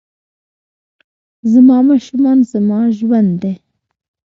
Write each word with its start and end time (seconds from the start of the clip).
زما 1.51 1.77
ماشومان 1.89 2.37
زما 2.51 2.79
ژوند 2.97 3.31
دي 3.41 3.53